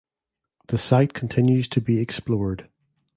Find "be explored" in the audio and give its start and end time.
1.79-2.67